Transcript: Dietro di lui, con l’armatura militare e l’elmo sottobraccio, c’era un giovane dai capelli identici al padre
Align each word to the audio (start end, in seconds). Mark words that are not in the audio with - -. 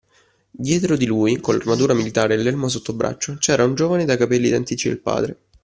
Dietro 0.49 0.97
di 0.97 1.05
lui, 1.05 1.39
con 1.39 1.53
l’armatura 1.55 1.93
militare 1.93 2.33
e 2.33 2.37
l’elmo 2.37 2.69
sottobraccio, 2.69 3.35
c’era 3.35 3.65
un 3.65 3.75
giovane 3.75 4.03
dai 4.03 4.17
capelli 4.17 4.47
identici 4.47 4.89
al 4.89 4.97
padre 4.97 5.39